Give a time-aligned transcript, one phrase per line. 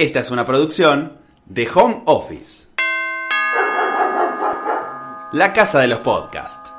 [0.00, 2.68] Esta es una producción de Home Office.
[5.34, 6.72] La casa de los podcasts.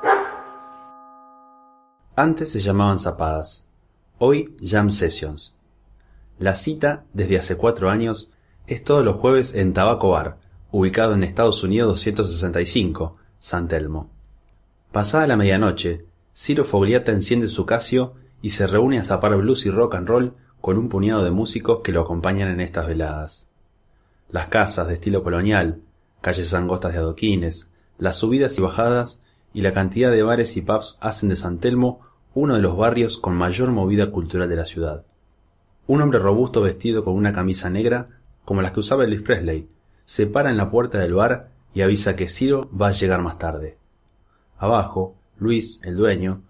[2.16, 3.68] Antes se llamaban zapadas,
[4.18, 5.54] hoy Jam Sessions.
[6.40, 8.32] La cita, desde hace cuatro años,
[8.66, 10.38] es todos los jueves en Tabaco Bar,
[10.72, 14.10] ubicado en Estados Unidos 265, San Telmo.
[14.90, 19.70] Pasada la medianoche, Ciro Fogliata enciende su Casio y se reúne a zapar blues y
[19.70, 23.48] rock and roll con un puñado de músicos que lo acompañan en estas veladas.
[24.30, 25.82] Las casas de estilo colonial,
[26.20, 30.98] calles angostas de adoquines, las subidas y bajadas y la cantidad de bares y pubs
[31.00, 32.00] hacen de San Telmo
[32.32, 35.04] uno de los barrios con mayor movida cultural de la ciudad.
[35.88, 39.68] Un hombre robusto vestido con una camisa negra, como las que usaba Elvis Presley,
[40.04, 43.36] se para en la puerta del bar y avisa que Ciro va a llegar más
[43.36, 43.78] tarde.
[44.58, 46.42] Abajo, Luis, el dueño,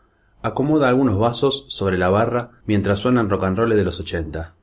[0.42, 4.54] acomoda algunos vasos sobre la barra mientras suenan rock and roll de los ochenta.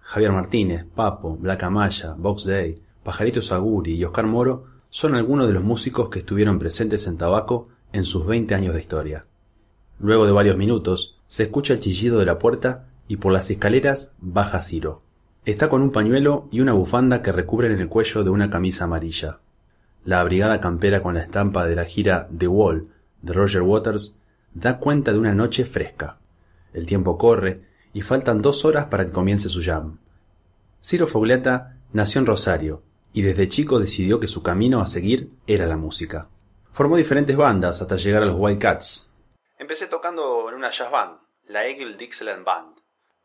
[0.00, 5.52] Javier Martínez, Papo, Black Amaya, Box Day, Pajarito Saguri y Oscar Moro son algunos de
[5.52, 9.26] los músicos que estuvieron presentes en Tabaco en sus veinte años de historia.
[10.00, 14.14] Luego de varios minutos, se escucha el chillido de la puerta y por las escaleras
[14.20, 15.02] baja Ciro.
[15.44, 19.38] Está con un pañuelo y una bufanda que recubren el cuello de una camisa amarilla.
[20.04, 22.88] La abrigada campera con la estampa de la gira The Wall
[23.20, 24.14] de Roger Waters
[24.54, 26.18] da cuenta de una noche fresca.
[26.72, 29.98] El tiempo corre y faltan dos horas para que comience su jam.
[30.82, 32.82] Ciro Fogliata nació en Rosario
[33.12, 36.28] y desde chico decidió que su camino a seguir era la música.
[36.72, 39.10] Formó diferentes bandas hasta llegar a los Wildcats.
[39.58, 42.76] Empecé tocando en una jazz band, la Eagle Dixieland Band.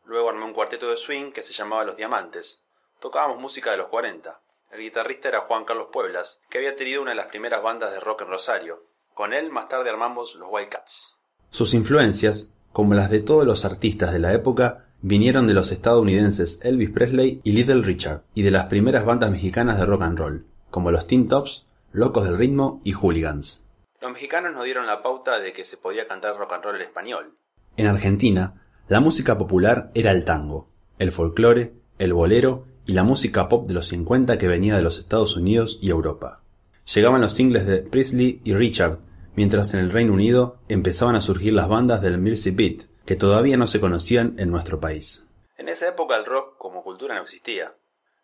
[0.04, 2.62] Luego armé un cuarteto de swing que se llamaba Los Diamantes.
[3.00, 4.40] Tocábamos música de los 40.
[4.72, 8.00] El guitarrista era Juan Carlos Pueblas, que había tenido una de las primeras bandas de
[8.00, 8.82] rock en Rosario.
[9.14, 11.16] Con él más tarde armamos los Wildcats.
[11.50, 16.60] Sus influencias, como las de todos los artistas de la época, vinieron de los estadounidenses
[16.64, 20.46] Elvis Presley y Little Richard, y de las primeras bandas mexicanas de rock and roll,
[20.70, 23.64] como los Teen Tops, Locos del Ritmo y Hooligans.
[24.00, 26.82] Los mexicanos nos dieron la pauta de que se podía cantar rock and roll en
[26.82, 27.34] español.
[27.76, 33.48] En Argentina, la música popular era el tango, el folclore, el bolero y la música
[33.48, 36.43] pop de los 50 que venía de los Estados Unidos y Europa.
[36.92, 38.98] Llegaban los singles de Presley y Richard,
[39.36, 43.56] mientras en el Reino Unido empezaban a surgir las bandas del Mercy Beat, que todavía
[43.56, 45.26] no se conocían en nuestro país.
[45.56, 47.72] En esa época el rock como cultura no existía.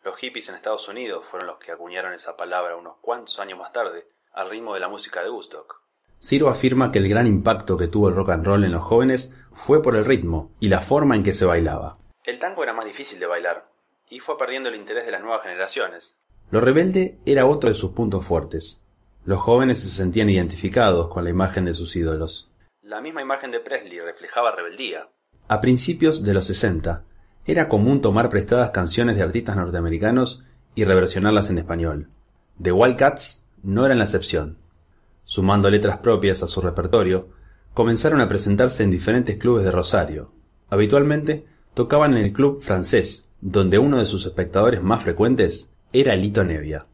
[0.04, 3.72] Los hippies en Estados Unidos fueron los que acuñaron esa palabra unos cuantos años más
[3.72, 5.80] tarde, al ritmo de la música de Woodstock.
[6.22, 9.34] Ciro afirma que el gran impacto que tuvo el rock and roll en los jóvenes
[9.52, 11.96] fue por el ritmo y la forma en que se bailaba.
[12.24, 13.66] El tango era más difícil de bailar,
[14.10, 16.14] y fue perdiendo el interés de las nuevas generaciones.
[16.50, 18.82] Lo rebelde era otro de sus puntos fuertes.
[19.24, 22.50] Los jóvenes se sentían identificados con la imagen de sus ídolos.
[22.82, 25.08] La misma imagen de Presley reflejaba rebeldía.
[25.46, 27.04] A principios de los 60,
[27.46, 30.42] era común tomar prestadas canciones de artistas norteamericanos
[30.74, 32.08] y reversionarlas en español.
[32.60, 34.58] The Wildcats no eran la excepción.
[35.24, 37.28] Sumando letras propias a su repertorio,
[37.74, 40.32] comenzaron a presentarse en diferentes clubes de Rosario.
[40.68, 46.44] Habitualmente tocaban en el club francés, donde uno de sus espectadores más frecuentes era Lito
[46.44, 46.86] Nevia.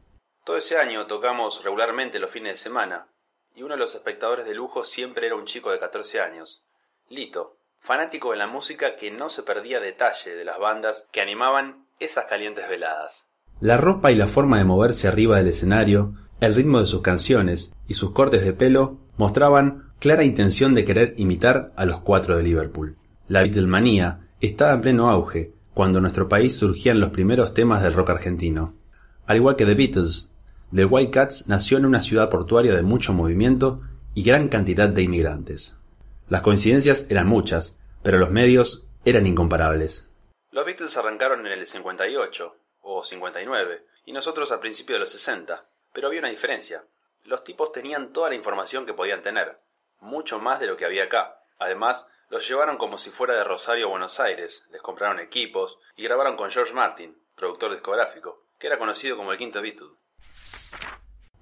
[0.45, 3.09] Todo ese año tocamos regularmente los fines de semana,
[3.55, 6.65] y uno de los espectadores de lujo siempre era un chico de 14 años,
[7.09, 11.87] Lito, fanático de la música que no se perdía detalle de las bandas que animaban
[12.01, 13.27] esas calientes veladas.
[13.61, 17.75] La ropa y la forma de moverse arriba del escenario, el ritmo de sus canciones
[17.87, 22.43] y sus cortes de pelo mostraban clara intención de querer imitar a los cuatro de
[22.43, 22.97] Liverpool.
[23.29, 27.93] La Beatlemanía estaba en pleno auge cuando en nuestro país surgían los primeros temas del
[27.93, 28.76] rock argentino.
[29.27, 30.31] Al igual que The Beatles,
[30.73, 33.81] The Wildcats nació en una ciudad portuaria de mucho movimiento
[34.15, 35.77] y gran cantidad de inmigrantes.
[36.29, 40.09] Las coincidencias eran muchas, pero los medios eran incomparables.
[40.53, 45.65] Los Beatles arrancaron en el 58 o 59 y nosotros al principio de los 60,
[45.93, 46.85] pero había una diferencia.
[47.25, 49.59] Los tipos tenían toda la información que podían tener,
[50.01, 51.41] mucho más de lo que había acá.
[51.59, 56.05] Además, los llevaron como si fuera de Rosario a Buenos Aires, les compraron equipos y
[56.05, 59.89] grabaron con George Martin, productor discográfico, que era conocido como el quinto Beatle.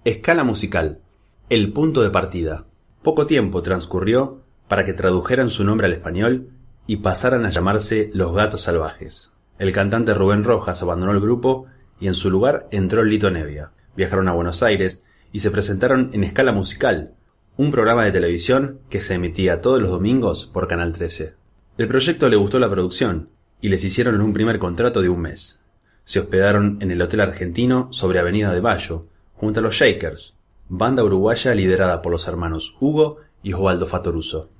[0.05, 1.01] Escala musical.
[1.49, 2.67] El punto de partida.
[3.03, 6.51] Poco tiempo transcurrió para que tradujeran su nombre al español
[6.87, 9.31] y pasaran a llamarse Los Gatos Salvajes.
[9.59, 11.67] El cantante Rubén Rojas abandonó el grupo
[12.01, 13.71] y en su lugar entró Lito Nevia.
[13.97, 17.15] Viajaron a Buenos Aires y se presentaron en Escala Musical,
[17.57, 21.35] un programa de televisión que se emitía todos los domingos por Canal 13.
[21.79, 25.64] El proyecto le gustó la producción y les hicieron un primer contrato de un mes.
[26.05, 30.35] Se hospedaron en el Hotel Argentino sobre Avenida de Mayo, junto a los Shakers,
[30.69, 34.51] banda uruguaya liderada por los hermanos Hugo y Osvaldo Fatoruso.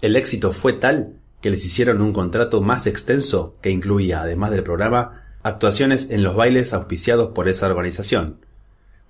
[0.00, 4.62] El éxito fue tal que les hicieron un contrato más extenso que incluía, además del
[4.62, 8.40] programa, actuaciones en los bailes auspiciados por esa organización.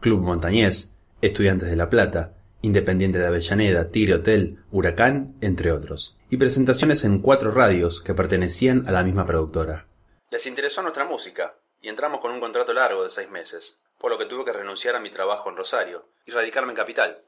[0.00, 6.38] Club Montañés, Estudiantes de La Plata, Independiente de Avellaneda, Tigre Hotel, Huracán, entre otros, y
[6.38, 9.86] presentaciones en cuatro radios que pertenecían a la misma productora.
[10.30, 14.16] Les interesó nuestra música, y entramos con un contrato largo de seis meses, por lo
[14.16, 17.18] que tuve que renunciar a mi trabajo en Rosario y radicarme en Capital.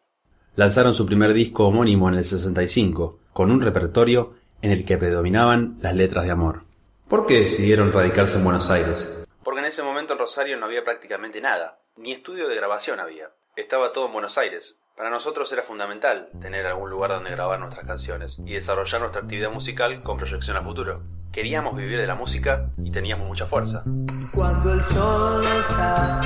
[0.54, 4.32] Lanzaron su primer disco homónimo en el 65, con un repertorio
[4.62, 6.62] en el que predominaban las letras de amor.
[7.06, 9.26] ¿Por qué decidieron radicarse en Buenos Aires?
[9.44, 13.28] Porque en ese momento en Rosario no había prácticamente nada, ni estudio de grabación había.
[13.56, 14.78] Estaba todo en Buenos Aires.
[14.96, 19.50] Para nosotros era fundamental tener algún lugar donde grabar nuestras canciones y desarrollar nuestra actividad
[19.50, 21.02] musical con proyección a futuro.
[21.36, 23.84] Queríamos vivir de la música y teníamos mucha fuerza.
[24.32, 26.18] Cuando el sol está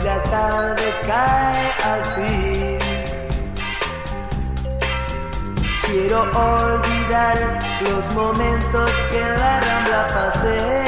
[0.00, 2.78] y la tarde cae al fin,
[5.84, 10.84] quiero olvidar los momentos que en la rambla pasé.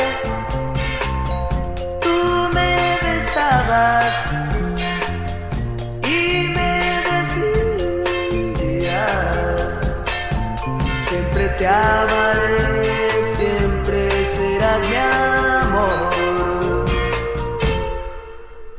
[2.00, 4.36] Tú me besabas
[11.56, 12.65] te amaré,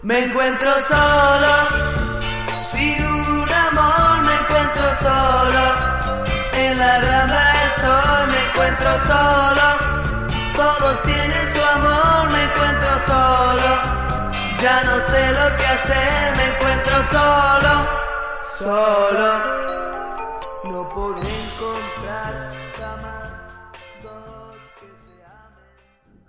[0.08, 1.54] Me encuentro solo,
[2.72, 5.64] sin un amor me encuentro solo.
[6.54, 9.66] En la rama estoy, me encuentro solo.
[10.56, 13.70] Todos tienen su amor, me encuentro solo.
[14.62, 17.74] Ya no sé lo que hacer, me encuentro solo,
[18.60, 19.30] solo.
[20.72, 23.30] No podré encontrar jamás.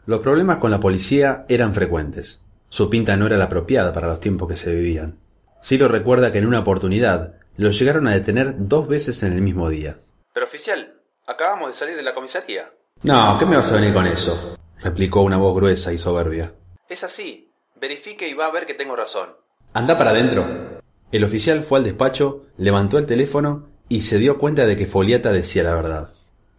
[0.04, 2.42] Los problemas con la policía eran frecuentes.
[2.68, 5.18] Su pinta no era la apropiada para los tiempos que se vivían.
[5.62, 9.68] Ciro recuerda que en una oportunidad lo llegaron a detener dos veces en el mismo
[9.68, 9.98] día.
[10.32, 12.70] Pero oficial, acabamos de salir de la comisaría.
[13.02, 14.56] No, ¿qué me vas a venir con eso?
[14.80, 16.52] replicó una voz gruesa y soberbia.
[16.88, 17.50] Es así.
[17.80, 19.30] Verifique y va a ver que tengo razón.
[19.72, 20.80] Anda para adentro.
[21.10, 25.32] El oficial fue al despacho, levantó el teléfono y se dio cuenta de que Foliata
[25.32, 26.10] decía la verdad.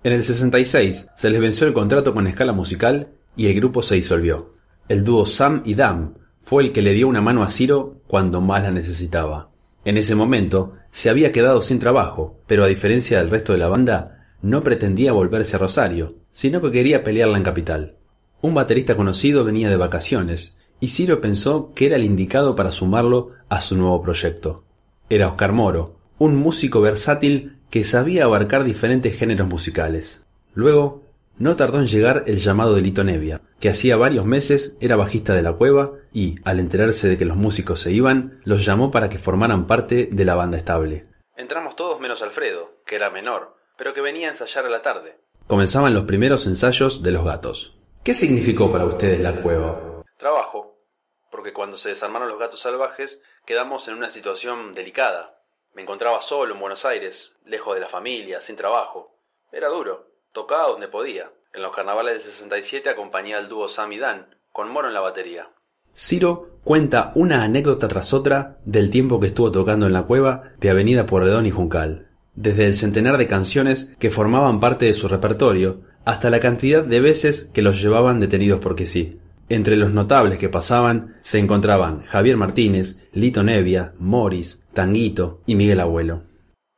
[0.04, 3.96] En el 66 se les venció el contrato con escala musical y el grupo se
[3.96, 4.54] disolvió.
[4.90, 8.42] El dúo Sam y Dam fue el que le dio una mano a Ciro cuando
[8.42, 9.52] más la necesitaba.
[9.86, 13.68] En ese momento se había quedado sin trabajo, pero a diferencia del resto de la
[13.68, 17.98] banda, no pretendía volverse a Rosario, sino que quería pelearla en Capital.
[18.42, 23.34] Un baterista conocido venía de vacaciones, y Ciro pensó que era el indicado para sumarlo
[23.48, 24.64] a su nuevo proyecto.
[25.08, 30.24] Era Oscar Moro, un músico versátil que sabía abarcar diferentes géneros musicales.
[30.56, 31.04] Luego
[31.40, 35.34] no tardó en llegar el llamado de Lito Nevia, que hacía varios meses era bajista
[35.34, 39.10] de la cueva y, al enterarse de que los músicos se iban, los llamó para
[39.10, 41.04] que formaran parte de la banda estable.
[41.36, 45.18] Entramos todos menos Alfredo, que era menor, pero que venía a ensayar a la tarde.
[45.48, 47.76] Comenzaban los primeros ensayos de los gatos.
[48.04, 50.04] ¿Qué significó para ustedes la cueva?
[50.18, 50.84] Trabajo,
[51.32, 55.42] porque cuando se desarmaron los gatos salvajes quedamos en una situación delicada.
[55.74, 59.16] Me encontraba solo en Buenos Aires, lejos de la familia, sin trabajo.
[59.52, 60.09] Era duro.
[60.32, 61.32] Tocaba donde podía.
[61.54, 65.00] En los carnavales del 67 acompañé al dúo Sam y Dan, con Moro en la
[65.00, 65.50] batería.
[65.96, 70.70] Ciro cuenta una anécdota tras otra del tiempo que estuvo tocando en la cueva de
[70.70, 75.78] Avenida Porredón y Juncal, desde el centenar de canciones que formaban parte de su repertorio
[76.06, 79.20] hasta la cantidad de veces que los llevaban detenidos porque sí.
[79.50, 85.80] Entre los notables que pasaban se encontraban Javier Martínez, Lito Nevia, Morris, Tanguito y Miguel
[85.80, 86.22] Abuelo.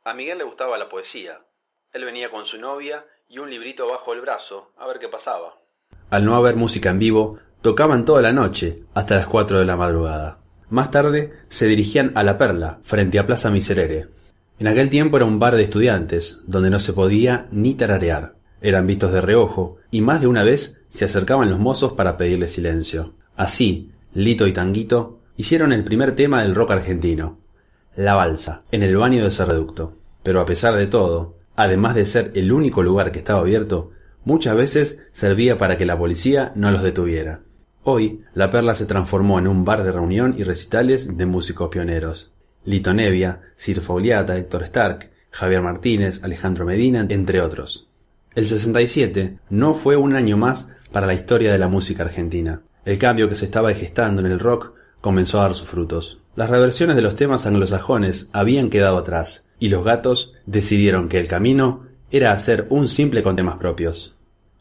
[0.04, 1.38] A Miguel le gustaba la poesía.
[1.92, 5.58] Él venía con su novia y un librito bajo el brazo, a ver qué pasaba.
[6.10, 9.74] Al no haber música en vivo, tocaban toda la noche, hasta las cuatro de la
[9.74, 10.40] madrugada.
[10.68, 14.08] Más tarde se dirigían a La Perla, frente a Plaza Miserere.
[14.58, 18.34] En aquel tiempo era un bar de estudiantes, donde no se podía ni tararear.
[18.60, 22.48] Eran vistos de reojo, y más de una vez se acercaban los mozos para pedirle
[22.48, 23.14] silencio.
[23.34, 27.38] Así, Lito y Tanguito hicieron el primer tema del rock argentino,
[27.96, 29.96] La Balsa, en el baño de ese reducto.
[30.22, 33.90] Pero a pesar de todo, Además de ser el único lugar que estaba abierto,
[34.24, 37.40] muchas veces servía para que la policía no los detuviera.
[37.84, 42.30] Hoy, La Perla se transformó en un bar de reunión y recitales de músicos pioneros.
[42.64, 47.88] Lito Nevia, Sir Fogliata, Héctor Stark, Javier Martínez, Alejandro Medina, entre otros.
[48.34, 52.62] El 67 no fue un año más para la historia de la música argentina.
[52.84, 56.21] El cambio que se estaba gestando en el rock comenzó a dar sus frutos.
[56.34, 61.28] Las reversiones de los temas anglosajones habían quedado atrás, y los gatos decidieron que el
[61.28, 64.16] camino era hacer un simple con temas propios.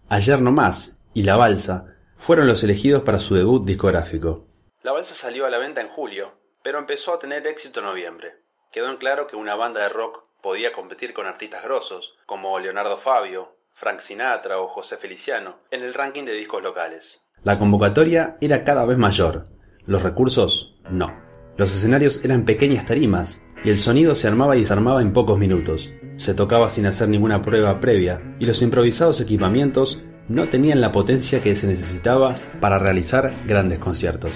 [0.10, 4.46] Ayer no más y La Balsa fueron los elegidos para su debut discográfico.
[4.84, 8.34] La Balsa salió a la venta en julio, pero empezó a tener éxito en noviembre.
[8.74, 12.98] Quedó en claro que una banda de rock podía competir con artistas grosos, como Leonardo
[12.98, 17.22] Fabio, Frank Sinatra o José Feliciano, en el ranking de discos locales.
[17.44, 19.46] La convocatoria era cada vez mayor,
[19.86, 21.31] los recursos no.
[21.58, 25.92] Los escenarios eran pequeñas tarimas y el sonido se armaba y desarmaba en pocos minutos.
[26.18, 31.42] Se tocaba sin hacer ninguna prueba previa y los improvisados equipamientos no tenían la potencia
[31.42, 34.32] que se necesitaba para realizar grandes conciertos.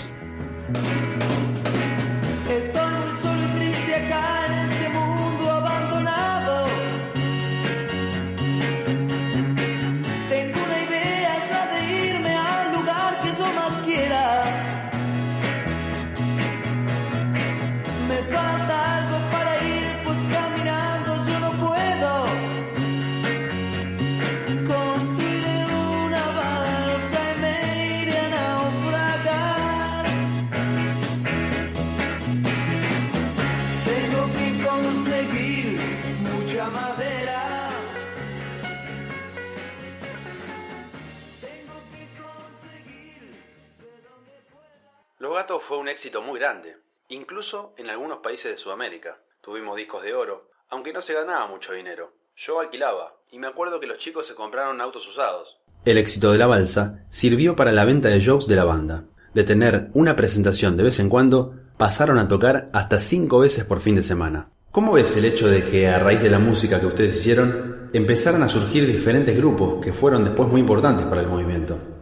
[45.96, 46.76] Éxito muy grande,
[47.08, 49.16] incluso en algunos países de Sudamérica.
[49.40, 52.12] Tuvimos discos de oro, aunque no se ganaba mucho dinero.
[52.36, 55.58] Yo alquilaba, y me acuerdo que los chicos se compraron autos usados.
[55.86, 59.06] El éxito de la balsa sirvió para la venta de shows de la banda.
[59.34, 63.80] De tener una presentación de vez en cuando, pasaron a tocar hasta cinco veces por
[63.80, 64.50] fin de semana.
[64.72, 68.44] ¿Cómo ves el hecho de que a raíz de la música que ustedes hicieron, empezaran
[68.44, 71.95] a surgir diferentes grupos que fueron después muy importantes para el movimiento?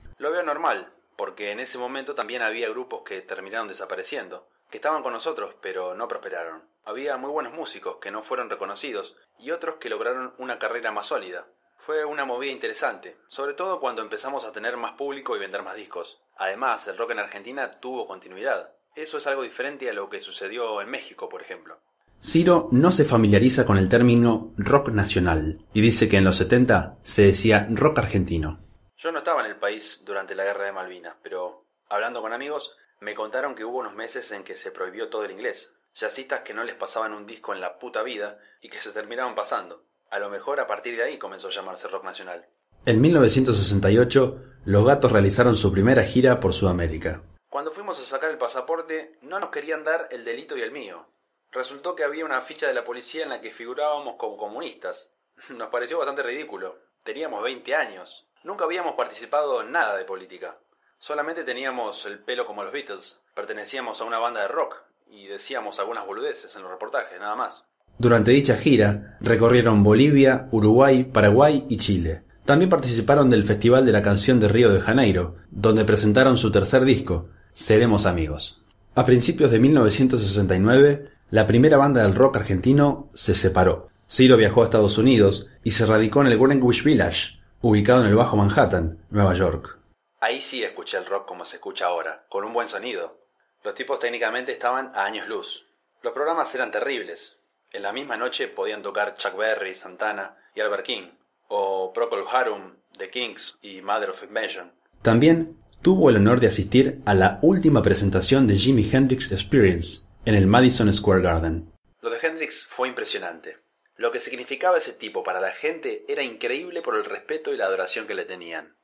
[1.33, 5.95] Porque en ese momento también había grupos que terminaron desapareciendo, que estaban con nosotros pero
[5.95, 6.61] no prosperaron.
[6.85, 11.07] Había muy buenos músicos que no fueron reconocidos y otros que lograron una carrera más
[11.07, 11.47] sólida.
[11.79, 15.75] Fue una movida interesante, sobre todo cuando empezamos a tener más público y vender más
[15.75, 16.21] discos.
[16.37, 18.69] Además, el rock en Argentina tuvo continuidad.
[18.93, 21.79] Eso es algo diferente a lo que sucedió en México, por ejemplo.
[22.21, 26.99] Ciro no se familiariza con el término rock nacional y dice que en los 70
[27.01, 28.62] se decía rock argentino.
[29.03, 32.73] Yo no estaba en el país durante la guerra de Malvinas, pero hablando con amigos
[33.01, 35.73] me contaron que hubo unos meses en que se prohibió todo el inglés.
[35.93, 39.35] Jazzistas que no les pasaban un disco en la puta vida y que se terminaban
[39.35, 39.83] pasando.
[40.09, 42.47] A lo mejor a partir de ahí comenzó a llamarse rock nacional.
[42.85, 47.19] En 1968, los gatos realizaron su primera gira por Sudamérica.
[47.49, 51.07] Cuando fuimos a sacar el pasaporte, no nos querían dar el delito y el mío.
[51.51, 55.11] Resultó que había una ficha de la policía en la que figurábamos como comunistas.
[55.49, 56.79] Nos pareció bastante ridículo.
[57.03, 58.25] Teníamos 20 años.
[58.43, 60.55] Nunca habíamos participado en nada de política.
[60.99, 63.19] Solamente teníamos el pelo como los Beatles.
[63.33, 64.75] Pertenecíamos a una banda de rock
[65.09, 67.63] y decíamos algunas boludeces en los reportajes, nada más.
[67.97, 72.23] Durante dicha gira, recorrieron Bolivia, Uruguay, Paraguay y Chile.
[72.43, 76.83] También participaron del Festival de la Canción de Río de Janeiro, donde presentaron su tercer
[76.83, 78.61] disco, Seremos Amigos.
[78.95, 83.89] A principios de 1969, la primera banda del rock argentino se separó.
[84.09, 88.15] Ciro viajó a Estados Unidos y se radicó en el Greenwich Village, ubicado en el
[88.15, 89.79] Bajo Manhattan, Nueva York.
[90.19, 93.17] Ahí sí escuché el rock como se escucha ahora, con un buen sonido.
[93.63, 95.65] Los tipos técnicamente estaban a años luz.
[96.01, 97.37] Los programas eran terribles.
[97.71, 101.11] En la misma noche podían tocar Chuck Berry, Santana y Albert King,
[101.47, 104.73] o Procol Harum, The Kings y Mother of Invention.
[105.01, 110.35] También tuvo el honor de asistir a la última presentación de Jimi Hendrix Experience en
[110.35, 111.71] el Madison Square Garden.
[112.01, 113.62] Lo de Hendrix fue impresionante.
[113.95, 117.65] Lo que significaba ese tipo para la gente era increíble por el respeto y la
[117.65, 118.75] adoración que le tenían.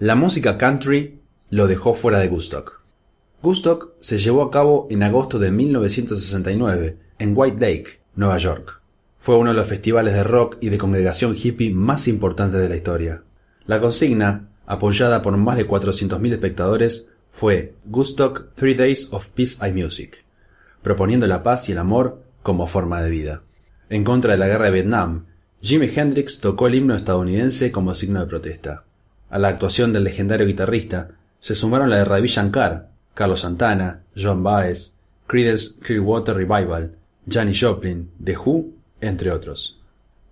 [0.00, 1.20] La música country
[1.50, 2.82] lo dejó fuera de Woodstock.
[3.40, 8.80] Woodstock se llevó a cabo en agosto de 1969 en White Lake, Nueva York.
[9.20, 12.76] Fue uno de los festivales de rock y de congregación hippie más importantes de la
[12.76, 13.22] historia.
[13.66, 19.80] La consigna, apoyada por más de 400.000 espectadores, fue Woodstock Three Days of Peace and
[19.80, 20.24] Music,
[20.82, 23.40] proponiendo la paz y el amor como forma de vida.
[23.90, 25.24] En contra de la guerra de Vietnam,
[25.62, 28.84] Jimi Hendrix tocó el himno estadounidense como signo de protesta.
[29.30, 31.08] A la actuación del legendario guitarrista
[31.40, 36.90] se sumaron la de Ravi Shankar, Carlos Santana, John Baez, Creedence Clearwater Revival,
[37.28, 38.66] Janis Joplin, The Who,
[39.00, 39.80] entre otros.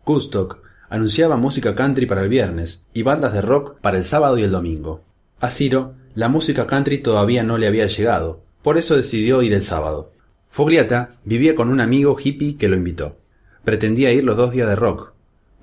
[0.07, 0.59] Woodstock
[0.89, 4.53] anunciaba música country para el viernes y bandas de rock para el sábado y el
[4.53, 5.03] domingo.
[5.41, 9.63] A Ciro, la música country todavía no le había llegado, por eso decidió ir el
[9.63, 10.13] sábado.
[10.51, 13.17] Fogliata vivía con un amigo hippie que lo invitó.
[13.67, 15.13] Pretendía ir los dos días de rock,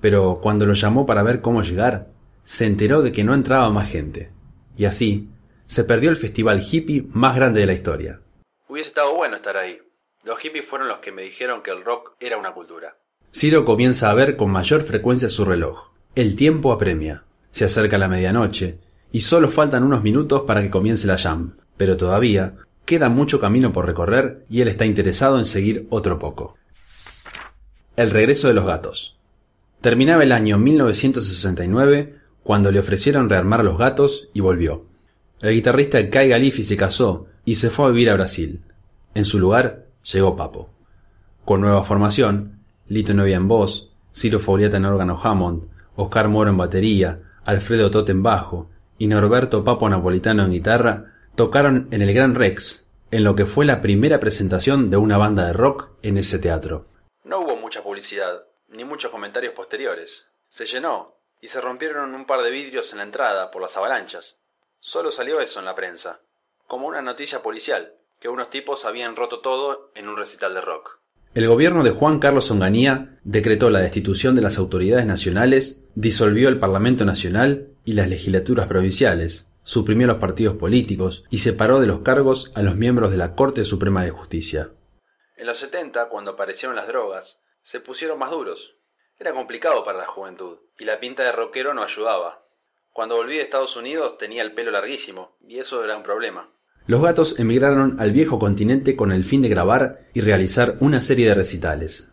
[0.02, 2.08] pero cuando lo llamó para ver cómo llegar,
[2.44, 4.30] se enteró de que no entraba más gente.
[4.76, 5.30] Y así,
[5.68, 8.20] se perdió el festival hippie más grande de la historia.
[8.68, 9.78] Hubiese estado bueno estar ahí.
[10.22, 12.94] Los hippies fueron los que me dijeron que el rock era una cultura.
[13.32, 15.88] Ciro comienza a ver con mayor frecuencia su reloj.
[16.14, 17.24] El tiempo apremia.
[17.52, 18.80] Se acerca la medianoche
[19.12, 21.56] y solo faltan unos minutos para que comience la jam.
[21.78, 26.58] Pero todavía queda mucho camino por recorrer y él está interesado en seguir otro poco.
[27.96, 29.16] El regreso de los gatos.
[29.80, 34.84] Terminaba el año 1969 cuando le ofrecieron rearmar a los gatos y volvió.
[35.40, 38.62] El guitarrista Kai Galifi se casó y se fue a vivir a Brasil.
[39.14, 40.70] En su lugar llegó Papo.
[41.44, 42.58] Con nueva formación,
[42.88, 48.08] Lito Novia en voz, Ciro Fauliata en órgano Hammond, Oscar Moro en batería, Alfredo Tot
[48.08, 53.36] en bajo y Norberto Papo Napolitano en guitarra, tocaron en el Gran Rex, en lo
[53.36, 56.88] que fue la primera presentación de una banda de rock en ese teatro.
[57.24, 60.26] No hubo mucha publicidad, ni muchos comentarios posteriores.
[60.50, 64.38] Se llenó, y se rompieron un par de vidrios en la entrada por las avalanchas.
[64.80, 66.20] Solo salió eso en la prensa,
[66.66, 70.98] como una noticia policial, que unos tipos habían roto todo en un recital de rock.
[71.34, 76.58] El gobierno de Juan Carlos Onganía decretó la destitución de las autoridades nacionales, disolvió el
[76.58, 82.52] Parlamento Nacional y las legislaturas provinciales, suprimió los partidos políticos y separó de los cargos
[82.54, 84.70] a los miembros de la Corte Suprema de Justicia.
[85.44, 88.76] En los 70, cuando aparecieron las drogas, se pusieron más duros.
[89.18, 92.46] Era complicado para la juventud, y la pinta de rockero no ayudaba.
[92.94, 96.48] Cuando volví de Estados Unidos tenía el pelo larguísimo, y eso era un problema.
[96.86, 101.28] Los gatos emigraron al viejo continente con el fin de grabar y realizar una serie
[101.28, 102.10] de recitales.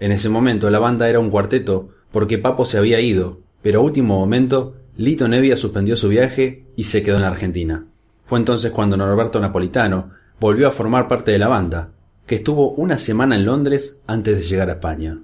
[0.00, 3.82] En ese momento la banda era un cuarteto porque Papo se había ido, pero a
[3.82, 7.84] último momento Lito Nevia suspendió su viaje y se quedó en la Argentina.
[8.24, 11.90] Fue entonces cuando Norberto Napolitano volvió a formar parte de la banda,
[12.26, 15.18] que estuvo una semana en Londres antes de llegar a España.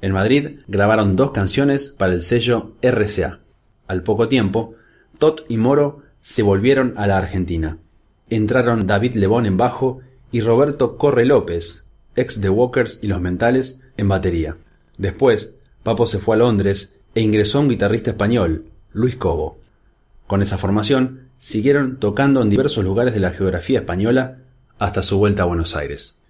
[0.00, 3.40] En Madrid grabaron dos canciones para el sello RCA.
[3.86, 4.74] Al poco tiempo,
[5.18, 7.78] Tot y Moro se volvieron a la Argentina.
[8.28, 10.00] Entraron David Lebón en bajo
[10.32, 11.84] y Roberto Corre López,
[12.16, 14.56] ex de Walkers y Los Mentales, en batería.
[14.98, 19.58] Después, Papo se fue a Londres e ingresó un guitarrista español, Luis Cobo.
[20.26, 24.38] Con esa formación, siguieron tocando en diversos lugares de la geografía española
[24.78, 26.22] hasta su vuelta a Buenos Aires.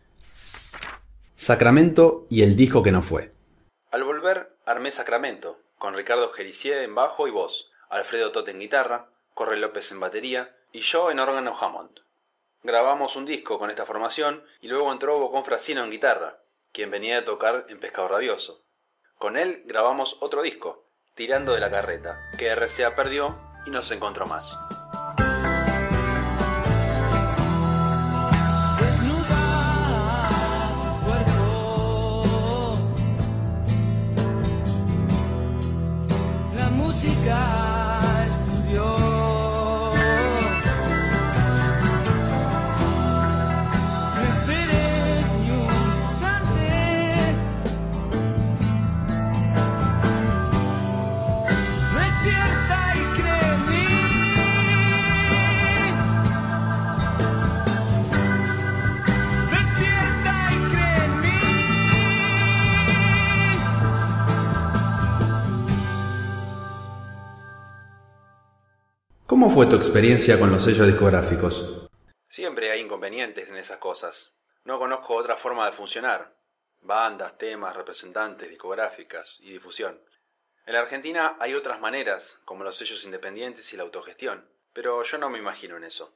[1.35, 3.33] Sacramento y el disco que no fue.
[3.91, 9.09] Al volver, armé Sacramento, con Ricardo Gericier en bajo y voz, Alfredo Tote en guitarra,
[9.35, 12.01] Corre López en batería y yo en órgano Hammond.
[12.63, 16.39] Grabamos un disco con esta formación y luego entró Bocón Frasino en guitarra,
[16.73, 18.63] quien venía a tocar en Pescado Rabioso.
[19.19, 23.29] Con él grabamos otro disco, Tirando de la Carreta, que RCA perdió
[23.67, 24.55] y no se encontró más.
[69.47, 71.89] ¿Cómo fue tu experiencia con los sellos discográficos?
[72.29, 74.33] Siempre hay inconvenientes en esas cosas.
[74.65, 76.35] No conozco otra forma de funcionar.
[76.83, 80.01] Bandas, temas, representantes, discográficas y difusión.
[80.67, 85.17] En la Argentina hay otras maneras, como los sellos independientes y la autogestión, pero yo
[85.17, 86.13] no me imagino en eso.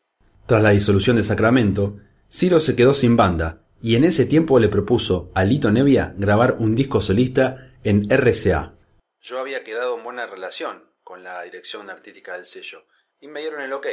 [0.47, 2.01] Tras la disolución de Sacramento,
[2.33, 6.57] Ciro se quedó sin banda y en ese tiempo le propuso a Lito Nevia grabar
[6.59, 8.75] un disco solista en RCA.
[9.21, 12.83] Yo había quedado en buena relación con la dirección artística del sello
[13.21, 13.87] y me dieron el ok.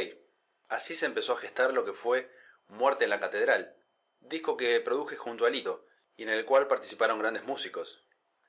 [0.68, 2.30] Así se empezó a gestar lo que fue
[2.68, 3.74] Muerte en la Catedral,
[4.20, 5.86] disco que produje junto a Lito
[6.16, 8.02] y en el cual participaron grandes músicos.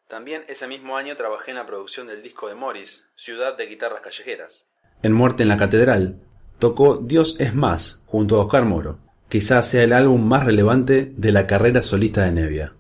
[0.08, 4.02] También ese mismo año trabajé en la producción del disco de Morris, Ciudad de Guitarras
[4.02, 4.66] Callejeras.
[5.04, 6.20] En Muerte en la Catedral
[6.58, 9.00] tocó Dios es más junto a Oscar Moro.
[9.30, 12.74] Quizás sea el álbum más relevante de la carrera solista de Nevia.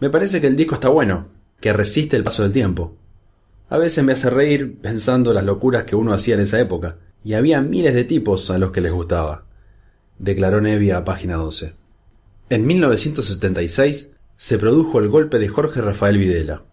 [0.00, 1.28] Me parece que el disco está bueno,
[1.60, 2.96] que resiste el paso del tiempo.
[3.70, 7.34] A veces me hace reír pensando las locuras que uno hacía en esa época, y
[7.34, 9.46] había miles de tipos a los que les gustaba,
[10.18, 11.74] declaró Nevia a página 12.
[12.50, 16.64] En 1976 se produjo el golpe de Jorge Rafael Videla.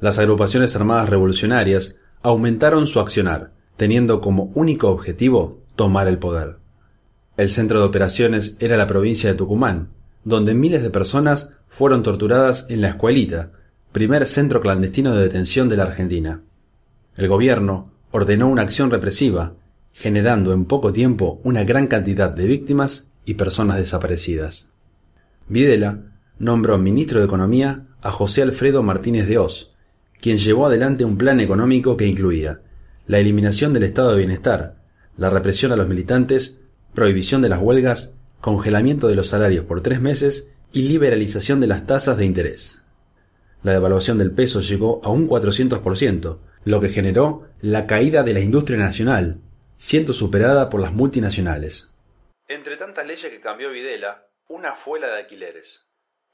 [0.00, 6.58] Las agrupaciones armadas revolucionarias aumentaron su accionar, teniendo como único objetivo tomar el poder.
[7.36, 9.90] El centro de operaciones era la provincia de Tucumán,
[10.24, 13.52] donde miles de personas fueron torturadas en la escuelita,
[13.92, 16.42] primer centro clandestino de detención de la Argentina.
[17.16, 19.54] El gobierno ordenó una acción represiva
[19.94, 24.68] generando en poco tiempo una gran cantidad de víctimas y personas desaparecidas.
[25.48, 26.00] Videla
[26.38, 29.72] nombró ministro de Economía a José Alfredo Martínez de Oz,
[30.20, 32.60] quien llevó adelante un plan económico que incluía
[33.06, 34.76] la eliminación del estado de bienestar,
[35.16, 36.60] la represión a los militantes,
[36.92, 41.86] prohibición de las huelgas, congelamiento de los salarios por tres meses y liberalización de las
[41.86, 42.80] tasas de interés.
[43.62, 48.40] La devaluación del peso llegó a un 400%, lo que generó la caída de la
[48.40, 49.38] industria nacional,
[49.84, 51.90] siendo superada por las multinacionales.
[52.48, 55.84] Entre tantas leyes que cambió Videla, una fue la de alquileres.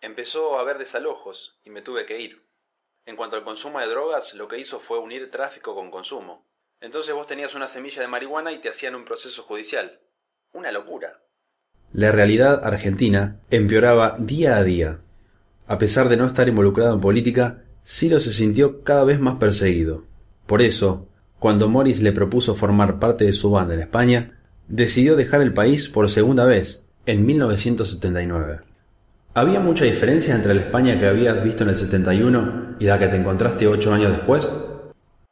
[0.00, 2.46] Empezó a haber desalojos y me tuve que ir.
[3.06, 6.46] En cuanto al consumo de drogas, lo que hizo fue unir tráfico con consumo.
[6.80, 9.98] Entonces vos tenías una semilla de marihuana y te hacían un proceso judicial.
[10.52, 11.20] Una locura.
[11.92, 15.00] La realidad argentina empeoraba día a día.
[15.66, 20.04] A pesar de no estar involucrado en política, Ciro se sintió cada vez más perseguido.
[20.46, 21.09] Por eso,
[21.40, 25.88] cuando Morris le propuso formar parte de su banda en España, decidió dejar el país
[25.88, 28.60] por segunda vez, en 1979.
[29.32, 33.08] ¿Había mucha diferencia entre la España que habías visto en el 71 y la que
[33.08, 34.52] te encontraste ocho años después?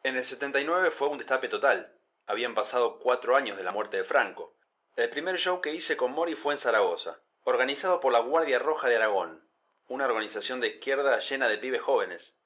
[0.02, 1.92] En el 79 fue un destape total.
[2.26, 4.56] Habían pasado cuatro años de la muerte de Franco.
[4.96, 8.88] El primer show que hice con Mori fue en Zaragoza, organizado por la Guardia Roja
[8.88, 9.42] de Aragón,
[9.88, 12.38] una organización de izquierda llena de pibes jóvenes.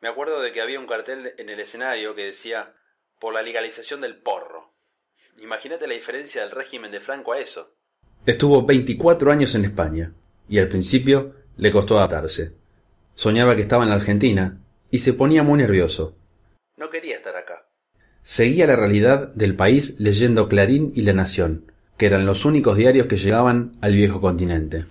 [0.00, 2.74] Me acuerdo de que había un cartel en el escenario que decía
[3.22, 4.72] por la legalización del porro.
[5.40, 7.68] Imagínate la diferencia del régimen de Franco a eso.
[8.26, 10.12] Estuvo 24 años en España
[10.48, 12.56] y al principio le costó adaptarse.
[13.14, 14.58] Soñaba que estaba en la Argentina
[14.90, 16.16] y se ponía muy nervioso.
[16.76, 17.68] No quería estar acá.
[18.24, 23.06] Seguía la realidad del país leyendo Clarín y La Nación, que eran los únicos diarios
[23.06, 24.86] que llegaban al viejo continente.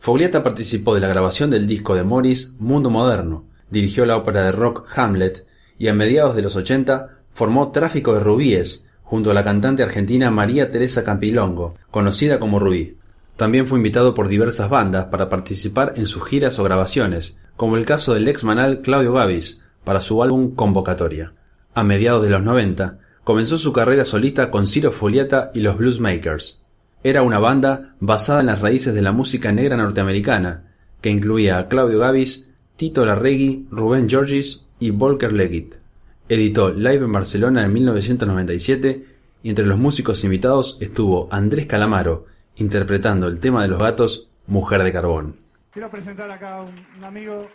[0.00, 4.50] Fogliata participó de la grabación del disco de Morris Mundo Moderno, dirigió la ópera de
[4.50, 5.46] rock Hamlet
[5.78, 10.30] y a mediados de los ochenta formó Tráfico de Rubíes junto a la cantante argentina
[10.30, 12.96] María Teresa Campilongo, conocida como Rubí.
[13.36, 17.84] También fue invitado por diversas bandas para participar en sus giras o grabaciones, como el
[17.84, 21.34] caso del ex manal Claudio Gavis, para su álbum Convocatoria.
[21.74, 26.62] A mediados de los 90, comenzó su carrera solista con Ciro Foliata y los Bluesmakers.
[27.04, 30.72] Era una banda basada en las raíces de la música negra norteamericana,
[31.02, 35.85] que incluía a Claudio Gavis, Tito Larregui, Rubén Georgis y Volker Leggett.
[36.28, 39.06] Editó Live en Barcelona en 1997
[39.44, 44.82] y entre los músicos invitados estuvo Andrés Calamaro, interpretando el tema de los gatos Mujer
[44.82, 45.36] de Carbón.
[45.70, 47.46] Quiero presentar acá a un, amigo,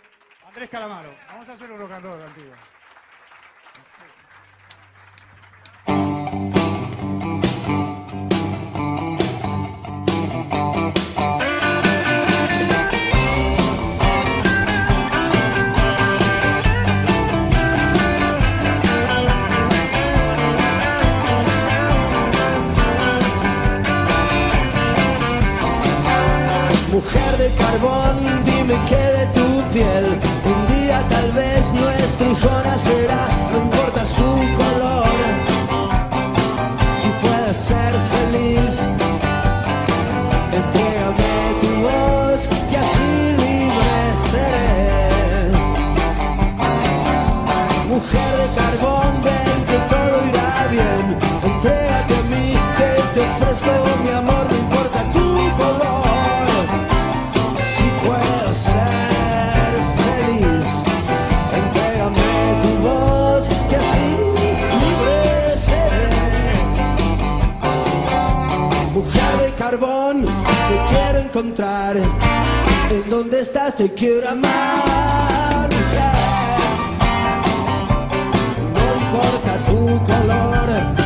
[0.47, 1.09] Andrés Calamaro.
[1.27, 2.53] Vamos a hacer un rock and roll antiguo.
[69.77, 71.95] Te quiero encontrar.
[71.95, 75.69] En donde estás te quiero amar.
[78.73, 81.00] No importa tu color,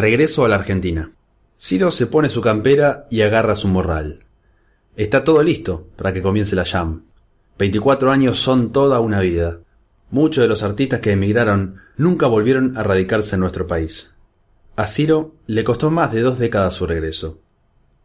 [0.00, 1.12] Regreso a la Argentina.
[1.58, 4.24] Ciro se pone su campera y agarra su morral.
[4.96, 7.04] Está todo listo para que comience la jam.
[7.58, 9.58] 24 años son toda una vida.
[10.10, 14.14] Muchos de los artistas que emigraron nunca volvieron a radicarse en nuestro país.
[14.74, 17.42] A Ciro le costó más de dos décadas su regreso.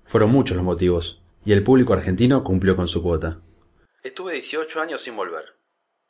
[0.03, 3.39] Fueron muchos los motivos, y el público argentino cumplió con su cuota.
[4.03, 5.45] Estuve 18 años sin volver.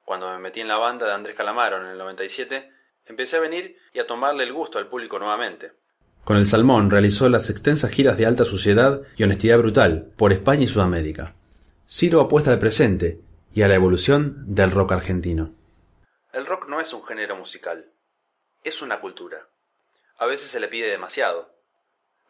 [0.03, 2.71] Cuando me metí en la banda de Andrés Calamaro en el 97,
[3.05, 5.71] empecé a venir y a tomarle el gusto al público nuevamente.
[6.23, 10.63] Con el Salmón realizó las extensas giras de alta suciedad y honestidad brutal por España
[10.63, 11.35] y Sudamérica.
[11.87, 13.19] Ciro apuesta al presente
[13.53, 15.53] y a la evolución del rock argentino.
[16.33, 17.85] El rock no es un género musical,
[18.63, 19.47] es una cultura.
[20.17, 21.53] A veces se le pide demasiado.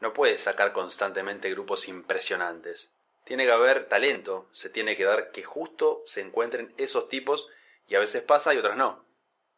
[0.02, 2.92] No puede sacar constantemente grupos impresionantes.
[3.24, 7.48] Tiene que haber talento, se tiene que dar que justo se encuentren esos tipos
[7.88, 9.05] y a veces pasa y otras no.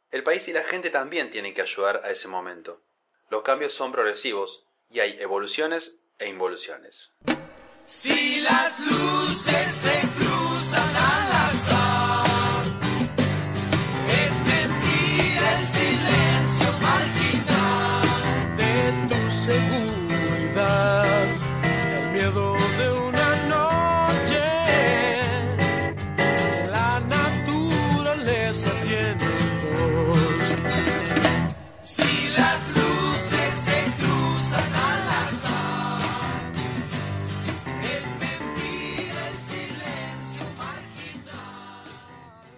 [0.09, 2.81] El país y la gente también tienen que ayudar a ese momento.
[3.29, 7.11] Los cambios son progresivos y hay evoluciones e involuciones.
[7.85, 12.65] Si las luces se cruzan al azar,
[14.07, 14.33] es
[15.59, 16.26] el silencio.